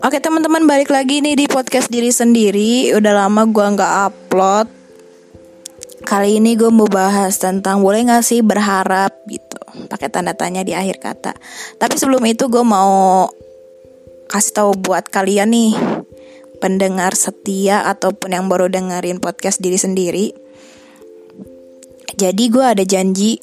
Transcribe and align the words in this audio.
Oke 0.00 0.16
teman-teman 0.16 0.64
balik 0.64 0.88
lagi 0.88 1.20
nih 1.20 1.36
di 1.36 1.44
podcast 1.44 1.92
diri 1.92 2.08
sendiri. 2.08 2.88
Udah 2.96 3.28
lama 3.28 3.44
gue 3.44 3.66
nggak 3.76 3.94
upload. 4.08 4.66
Kali 6.08 6.40
ini 6.40 6.56
gue 6.56 6.72
mau 6.72 6.88
bahas 6.88 7.36
tentang 7.36 7.84
boleh 7.84 8.08
gak 8.08 8.24
sih 8.24 8.40
berharap 8.40 9.12
gitu. 9.28 9.60
Pakai 9.92 10.08
tanda 10.08 10.32
tanya 10.32 10.64
di 10.64 10.72
akhir 10.72 10.96
kata. 11.04 11.36
Tapi 11.76 11.94
sebelum 12.00 12.24
itu 12.24 12.48
gue 12.48 12.64
mau 12.64 13.28
kasih 14.32 14.52
tahu 14.56 14.70
buat 14.80 15.04
kalian 15.12 15.52
nih 15.52 15.76
Pendengar 16.60 17.16
setia 17.16 17.88
ataupun 17.88 18.36
yang 18.36 18.48
baru 18.48 18.68
dengerin 18.68 19.16
podcast 19.16 19.64
diri 19.64 19.80
sendiri. 19.80 20.26
Jadi 22.20 22.44
gue 22.52 22.60
ada 22.60 22.84
janji 22.84 23.40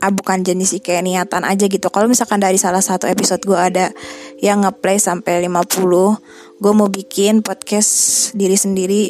ah 0.00 0.12
bukan 0.12 0.44
jenis 0.44 0.76
kayak 0.84 1.04
niatan 1.04 1.42
aja 1.42 1.66
gitu. 1.66 1.88
Kalau 1.88 2.06
misalkan 2.06 2.40
dari 2.40 2.60
salah 2.60 2.84
satu 2.84 3.08
episode 3.08 3.42
gue 3.42 3.56
ada 3.56 3.92
yang 4.40 4.64
ngeplay 4.64 5.00
sampai 5.00 5.48
50 5.48 6.60
gue 6.60 6.72
mau 6.72 6.88
bikin 6.88 7.44
podcast 7.44 8.32
diri 8.36 8.56
sendiri 8.56 9.02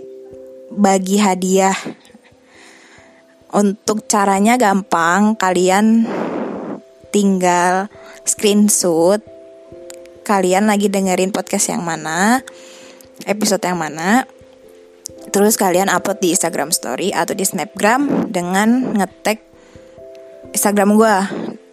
bagi 0.75 1.19
hadiah. 1.19 1.77
Untuk 3.57 4.05
caranya 4.11 4.59
gampang 4.59 5.39
kalian 5.39 6.05
tinggal 7.15 7.89
screenshot 8.27 9.23
kalian 10.27 10.67
lagi 10.67 10.91
dengerin 10.91 11.31
podcast 11.31 11.71
yang 11.71 11.87
mana 11.87 12.43
episode 13.25 13.63
yang 13.63 13.79
mana 13.79 14.27
terus 15.31 15.55
kalian 15.55 15.87
upload 15.87 16.19
di 16.19 16.35
Instagram 16.35 16.75
Story 16.75 17.15
atau 17.15 17.33
di 17.33 17.47
Snapgram 17.47 18.29
dengan 18.29 18.99
ngetek 18.99 19.46
Instagram 20.57 20.97
gue 20.97 21.15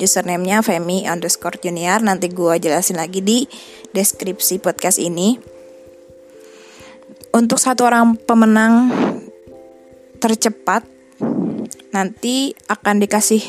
username-nya 0.04 0.60
Femi 0.60 1.08
underscore 1.08 1.56
junior. 1.56 2.04
Nanti 2.04 2.28
gue 2.28 2.60
jelasin 2.60 3.00
lagi 3.00 3.24
di 3.24 3.48
deskripsi 3.96 4.60
podcast 4.60 5.00
ini. 5.00 5.40
Untuk 7.32 7.64
satu 7.64 7.88
orang 7.88 8.20
pemenang 8.20 8.92
tercepat 10.20 10.84
nanti 11.96 12.52
akan 12.68 13.00
dikasih 13.00 13.40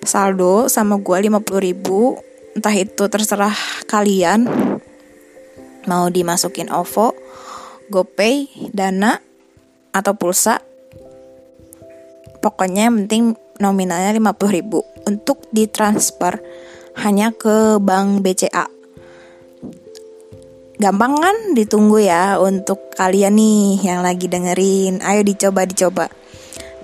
saldo 0.00 0.72
sama 0.72 0.96
gue 0.96 1.28
50 1.28 1.36
ribu. 1.60 2.16
Entah 2.56 2.72
itu 2.72 3.04
terserah 3.12 3.52
kalian 3.84 4.48
mau 5.84 6.08
dimasukin 6.08 6.72
OVO, 6.72 7.12
GoPay, 7.92 8.48
Dana, 8.72 9.20
atau 9.92 10.16
pulsa. 10.16 10.64
Pokoknya 12.40 12.88
yang 12.88 13.04
penting 13.04 13.45
nominalnya 13.58 14.14
50 14.16 14.56
ribu 14.56 14.82
untuk 15.04 15.44
ditransfer 15.52 16.40
hanya 16.96 17.32
ke 17.32 17.76
bank 17.82 18.24
BCA 18.24 18.76
gampang 20.76 21.16
kan 21.16 21.36
ditunggu 21.56 22.04
ya 22.04 22.36
untuk 22.36 22.92
kalian 22.92 23.36
nih 23.36 23.80
yang 23.80 24.00
lagi 24.04 24.28
dengerin. 24.28 25.00
Ayo 25.00 25.24
dicoba 25.24 25.64
dicoba. 25.64 26.06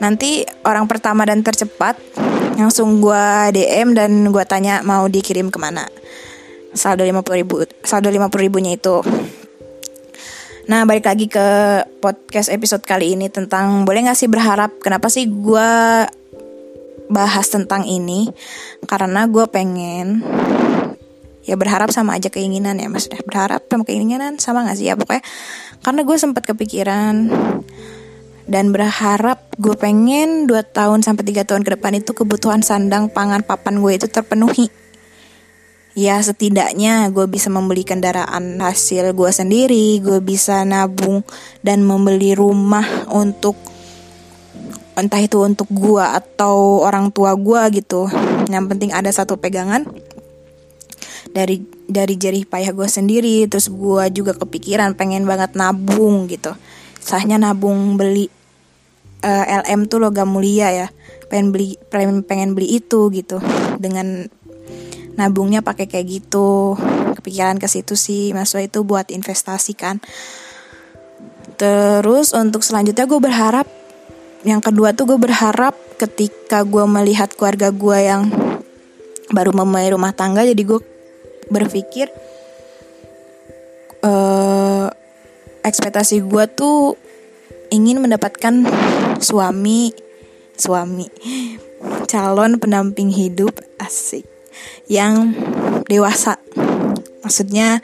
Nanti 0.00 0.42
orang 0.64 0.88
pertama 0.88 1.22
dan 1.28 1.44
tercepat 1.44 1.94
langsung 2.56 3.00
gue 3.00 3.24
DM 3.54 3.94
dan 3.96 4.10
gue 4.32 4.44
tanya 4.48 4.80
mau 4.82 5.06
dikirim 5.06 5.52
ke 5.52 5.58
mana. 5.60 5.86
Saldo 6.72 7.04
50 7.04 7.40
ribu 7.44 7.54
saldo 7.84 8.08
50 8.08 8.32
ribunya 8.40 8.80
itu. 8.80 9.04
Nah 10.72 10.88
balik 10.88 11.04
lagi 11.04 11.28
ke 11.28 11.46
podcast 12.00 12.48
episode 12.48 12.86
kali 12.86 13.12
ini 13.12 13.28
tentang 13.28 13.84
boleh 13.84 14.08
gak 14.08 14.16
sih 14.16 14.30
berharap? 14.30 14.72
Kenapa 14.80 15.12
sih 15.12 15.28
gue 15.28 15.70
bahas 17.12 17.46
tentang 17.52 17.84
ini 17.84 18.32
Karena 18.88 19.28
gue 19.28 19.44
pengen 19.46 20.24
Ya 21.44 21.58
berharap 21.60 21.92
sama 21.92 22.16
aja 22.16 22.32
keinginan 22.32 22.80
ya 22.80 22.88
Maksudnya 22.88 23.20
berharap 23.22 23.68
sama 23.68 23.84
keinginan 23.84 24.40
sama 24.40 24.64
gak 24.64 24.80
sih 24.80 24.88
ya? 24.88 24.96
Pokoknya 24.96 25.22
karena 25.84 26.00
gue 26.02 26.16
sempat 26.16 26.42
kepikiran 26.48 27.28
Dan 28.48 28.72
berharap 28.72 29.52
gue 29.60 29.76
pengen 29.76 30.48
2 30.48 30.56
tahun 30.72 31.04
sampai 31.04 31.22
3 31.28 31.44
tahun 31.44 31.62
ke 31.62 31.76
depan 31.76 32.00
itu 32.00 32.10
Kebutuhan 32.16 32.64
sandang 32.64 33.12
pangan 33.12 33.44
papan 33.44 33.78
gue 33.78 33.92
itu 33.94 34.08
terpenuhi. 34.10 34.72
Ya 35.92 36.16
setidaknya 36.24 37.12
gue 37.12 37.28
bisa 37.28 37.52
membeli 37.52 37.84
kendaraan 37.84 38.56
hasil 38.64 39.12
gue 39.12 39.28
sendiri 39.28 40.00
gue 40.00 40.24
bisa 40.24 40.64
nabung 40.64 41.20
dan 41.60 41.84
membeli 41.84 42.32
rumah 42.32 43.12
untuk 43.12 43.60
entah 44.92 45.20
itu 45.20 45.40
untuk 45.40 45.68
gue 45.72 46.04
atau 46.04 46.84
orang 46.84 47.08
tua 47.08 47.32
gue 47.36 47.82
gitu. 47.82 48.08
Yang 48.48 48.64
penting 48.76 48.90
ada 48.92 49.08
satu 49.08 49.40
pegangan 49.40 49.88
dari 51.32 51.64
dari 51.88 52.14
jari 52.20 52.44
payah 52.44 52.72
gue 52.76 52.88
sendiri. 52.88 53.48
Terus 53.48 53.72
gue 53.72 54.04
juga 54.12 54.36
kepikiran 54.36 54.92
pengen 54.96 55.24
banget 55.24 55.56
nabung 55.56 56.28
gitu. 56.28 56.52
Sahnya 57.00 57.40
nabung 57.40 57.96
beli 57.96 58.28
uh, 59.24 59.44
eh, 59.48 59.60
LM 59.64 59.88
tuh 59.88 59.98
logam 60.02 60.28
mulia 60.28 60.68
ya. 60.70 60.88
Pengen 61.32 61.50
beli 61.50 61.80
pengen, 61.88 62.20
pengen 62.20 62.52
beli 62.52 62.76
itu 62.76 63.08
gitu. 63.08 63.40
Dengan 63.80 64.28
nabungnya 65.16 65.64
pakai 65.64 65.88
kayak 65.88 66.06
gitu. 66.08 66.76
Kepikiran 67.16 67.56
ke 67.56 67.68
situ 67.68 67.96
sih 67.96 68.36
maksudnya 68.36 68.68
itu 68.68 68.84
buat 68.84 69.08
investasi 69.08 69.72
kan. 69.72 70.04
Terus 71.56 72.36
untuk 72.36 72.60
selanjutnya 72.66 73.06
gue 73.06 73.20
berharap 73.22 73.81
yang 74.42 74.58
kedua 74.58 74.90
tuh 74.94 75.14
gue 75.14 75.18
berharap 75.18 75.74
ketika 75.98 76.66
gue 76.66 76.82
melihat 76.86 77.30
keluarga 77.34 77.70
gue 77.70 77.98
yang 78.02 78.26
baru 79.30 79.54
memulai 79.54 79.94
rumah 79.94 80.10
tangga 80.12 80.42
jadi 80.42 80.58
gue 80.58 80.80
berpikir 81.48 82.10
uh, 84.02 84.90
ekspektasi 85.62 86.26
gue 86.26 86.44
tuh 86.52 86.98
ingin 87.70 88.02
mendapatkan 88.02 88.66
suami 89.22 89.94
suami 90.58 91.06
calon 92.10 92.60
pendamping 92.60 93.08
hidup 93.08 93.62
asik 93.80 94.26
yang 94.86 95.32
dewasa. 95.88 96.38
Maksudnya 97.24 97.80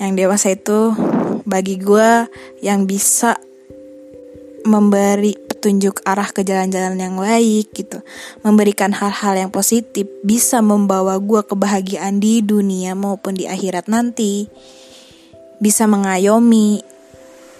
yang 0.00 0.16
dewasa 0.16 0.54
itu 0.56 0.94
bagi 1.44 1.76
gue 1.78 2.26
yang 2.64 2.88
bisa 2.88 3.36
memberi 4.62 5.41
petunjuk 5.62 6.02
arah 6.02 6.26
ke 6.26 6.42
jalan-jalan 6.42 6.98
yang 6.98 7.14
baik 7.22 7.70
gitu. 7.70 8.02
Memberikan 8.42 8.90
hal-hal 8.90 9.46
yang 9.46 9.54
positif 9.54 10.10
bisa 10.26 10.58
membawa 10.58 11.22
gue 11.22 11.38
kebahagiaan 11.46 12.18
di 12.18 12.42
dunia 12.42 12.98
maupun 12.98 13.38
di 13.38 13.46
akhirat 13.46 13.86
nanti. 13.86 14.50
Bisa 15.62 15.86
mengayomi 15.86 16.82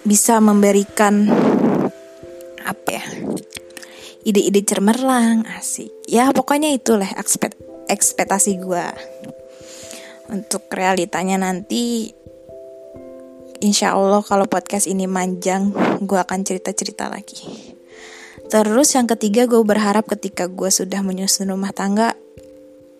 bisa 0.03 0.43
memberikan 0.43 1.31
apa 2.67 2.89
ya 2.91 3.07
ide-ide 4.27 4.67
cermerlang 4.67 5.47
asik. 5.55 5.87
Ya 6.03 6.27
pokoknya 6.35 6.75
itulah 6.75 7.07
aspek 7.15 7.55
ekspektasi 7.87 8.59
gue 8.59 8.85
untuk 10.27 10.67
realitanya 10.75 11.39
nanti 11.39 12.11
insya 13.63 13.95
Allah 13.95 14.19
kalau 14.27 14.43
podcast 14.43 14.91
ini 14.91 15.07
manjang 15.07 15.71
gue 16.03 16.19
akan 16.19 16.43
cerita-cerita 16.43 17.07
lagi 17.07 17.72
terus 18.51 18.95
yang 18.95 19.07
ketiga 19.07 19.45
gue 19.45 19.61
berharap 19.61 20.07
ketika 20.07 20.49
gue 20.49 20.71
sudah 20.71 20.99
menyusun 21.05 21.51
rumah 21.51 21.71
tangga 21.71 22.17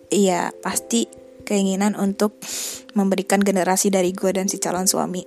iya 0.08 0.54
pasti 0.62 1.24
keinginan 1.44 1.94
untuk 1.94 2.40
memberikan 2.96 3.44
generasi 3.44 3.92
dari 3.92 4.10
gue 4.16 4.32
dan 4.32 4.48
si 4.48 4.56
calon 4.56 4.88
suami. 4.88 5.22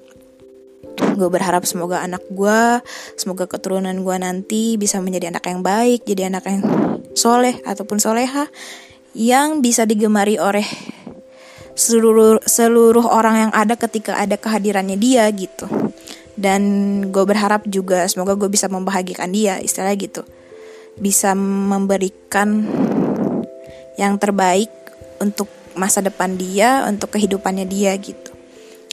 Gue 0.98 1.30
berharap 1.30 1.66
semoga 1.70 2.02
anak 2.02 2.26
gue 2.34 2.82
semoga 3.18 3.46
keturunan 3.46 3.94
gue 4.02 4.16
nanti 4.18 4.82
bisa 4.82 4.98
menjadi 4.98 5.30
anak 5.30 5.46
yang 5.46 5.62
baik 5.62 6.02
jadi 6.10 6.34
anak 6.34 6.44
yang 6.50 6.62
soleh 7.14 7.62
ataupun 7.66 8.02
soleha 8.02 8.50
yang 9.14 9.62
bisa 9.62 9.86
digemari 9.86 10.42
oleh 10.42 10.66
seluruh 11.78 12.42
seluruh 12.46 13.06
orang 13.06 13.50
yang 13.50 13.52
ada 13.54 13.78
ketika 13.78 14.18
ada 14.18 14.38
kehadirannya 14.38 14.98
dia 14.98 15.30
gitu 15.34 15.70
dan 16.38 16.62
gue 17.10 17.24
berharap 17.26 17.66
juga 17.66 18.06
semoga 18.06 18.38
gue 18.38 18.48
bisa 18.48 18.70
membahagiakan 18.70 19.34
dia 19.34 19.58
istilahnya 19.58 19.98
gitu. 19.98 20.22
Bisa 20.98 21.34
memberikan 21.34 22.66
yang 23.98 24.22
terbaik 24.22 24.70
untuk 25.18 25.50
masa 25.74 26.06
depan 26.06 26.38
dia 26.38 26.86
untuk 26.86 27.18
kehidupannya 27.18 27.66
dia 27.66 27.98
gitu. 27.98 28.34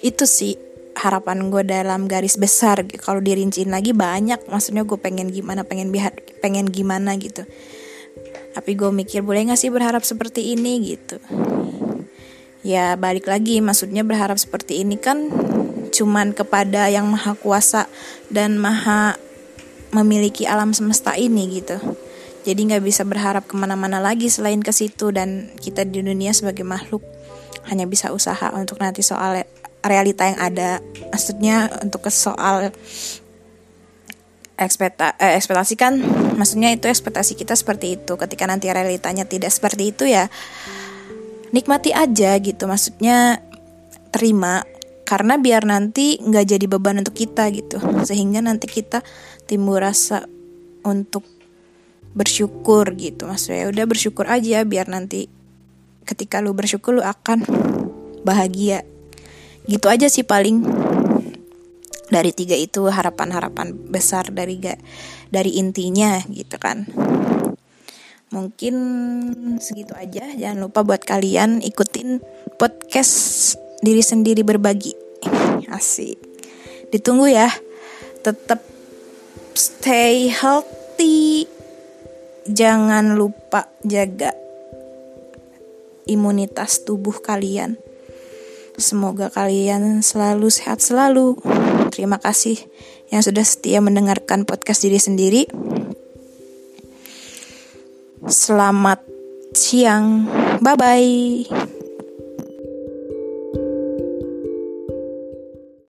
Itu 0.00 0.24
sih 0.24 0.56
harapan 0.96 1.52
gue 1.52 1.62
dalam 1.68 2.08
garis 2.08 2.40
besar 2.40 2.80
kalau 2.96 3.20
dirinciin 3.20 3.68
lagi 3.68 3.92
banyak. 3.92 4.48
Maksudnya 4.48 4.88
gue 4.88 4.96
pengen 4.96 5.28
gimana 5.28 5.68
pengen 5.68 5.92
biar 5.92 6.16
pengen 6.40 6.72
gimana 6.72 7.16
gitu. 7.20 7.44
Tapi 8.56 8.70
gue 8.72 8.88
mikir 8.88 9.20
boleh 9.20 9.50
gak 9.52 9.60
sih 9.60 9.68
berharap 9.68 10.06
seperti 10.06 10.56
ini 10.56 10.96
gitu? 10.96 11.20
Ya 12.64 12.96
balik 12.96 13.28
lagi. 13.28 13.60
Maksudnya 13.60 14.00
berharap 14.00 14.40
seperti 14.40 14.80
ini 14.80 14.96
kan 14.96 15.28
cuman 15.94 16.34
kepada 16.34 16.90
yang 16.90 17.06
maha 17.06 17.38
kuasa 17.38 17.86
dan 18.26 18.58
maha 18.58 19.14
memiliki 19.94 20.42
alam 20.42 20.74
semesta 20.74 21.14
ini 21.14 21.62
gitu. 21.62 21.78
Jadi 22.42 22.60
nggak 22.66 22.82
bisa 22.82 23.06
berharap 23.06 23.46
ke 23.46 23.54
mana-mana 23.54 24.02
lagi 24.02 24.26
selain 24.26 24.58
ke 24.60 24.74
situ 24.74 25.14
dan 25.14 25.54
kita 25.62 25.86
di 25.86 26.02
dunia 26.02 26.34
sebagai 26.34 26.66
makhluk 26.66 27.00
hanya 27.70 27.88
bisa 27.88 28.12
usaha 28.12 28.52
untuk 28.52 28.82
nanti 28.82 29.00
soal 29.00 29.46
realita 29.80 30.28
yang 30.28 30.38
ada. 30.42 30.82
Maksudnya 31.14 31.70
untuk 31.80 32.04
ke 32.04 32.10
soal 32.12 32.74
ekspekta 34.54 35.18
eh, 35.18 35.34
ekspektasi 35.34 35.74
kan 35.74 35.98
maksudnya 36.38 36.70
itu 36.74 36.90
ekspektasi 36.90 37.38
kita 37.38 37.56
seperti 37.56 37.96
itu. 37.96 38.18
Ketika 38.18 38.44
nanti 38.44 38.68
realitanya 38.68 39.24
tidak 39.24 39.54
seperti 39.54 39.94
itu 39.94 40.04
ya 40.04 40.28
nikmati 41.54 41.94
aja 41.96 42.36
gitu. 42.42 42.66
Maksudnya 42.68 43.40
terima 44.12 44.66
karena 45.14 45.38
biar 45.38 45.62
nanti 45.62 46.18
nggak 46.18 46.42
jadi 46.42 46.66
beban 46.66 46.98
untuk 46.98 47.14
kita 47.14 47.46
gitu. 47.54 47.78
Sehingga 48.02 48.42
nanti 48.42 48.66
kita 48.66 48.98
timbul 49.46 49.78
rasa 49.78 50.26
untuk 50.82 51.22
bersyukur 52.18 52.98
gitu. 52.98 53.30
Maksudnya 53.30 53.62
ya 53.62 53.66
udah 53.70 53.86
bersyukur 53.86 54.26
aja 54.26 54.66
biar 54.66 54.90
nanti 54.90 55.30
ketika 56.02 56.42
lu 56.42 56.50
bersyukur 56.50 56.98
lu 56.98 57.06
akan 57.06 57.46
bahagia. 58.26 58.82
Gitu 59.70 59.86
aja 59.86 60.10
sih 60.10 60.26
paling. 60.26 60.66
Dari 62.10 62.34
tiga 62.34 62.58
itu 62.58 62.82
harapan-harapan 62.90 63.70
besar 63.86 64.34
dari 64.34 64.58
gak 64.58 64.82
dari 65.30 65.62
intinya 65.62 66.18
gitu 66.26 66.58
kan. 66.58 66.90
Mungkin 68.34 68.74
segitu 69.62 69.94
aja. 69.94 70.26
Jangan 70.34 70.58
lupa 70.58 70.82
buat 70.82 71.06
kalian 71.06 71.62
ikutin 71.62 72.18
podcast 72.58 73.54
diri 73.78 74.02
sendiri 74.02 74.42
berbagi 74.42 75.03
asik. 75.74 76.16
Ditunggu 76.94 77.28
ya. 77.28 77.50
Tetap 78.22 78.62
stay 79.58 80.30
healthy. 80.30 81.50
Jangan 82.44 83.18
lupa 83.18 83.72
jaga 83.82 84.32
imunitas 86.04 86.84
tubuh 86.84 87.16
kalian. 87.20 87.80
Semoga 88.74 89.30
kalian 89.30 90.02
selalu 90.02 90.50
sehat 90.50 90.82
selalu. 90.82 91.38
Terima 91.94 92.18
kasih 92.18 92.58
yang 93.14 93.22
sudah 93.22 93.46
setia 93.46 93.78
mendengarkan 93.78 94.42
podcast 94.42 94.82
diri 94.82 94.98
sendiri. 94.98 95.42
Selamat 98.26 99.04
siang. 99.54 100.26
Bye 100.58 100.76
bye 100.76 101.83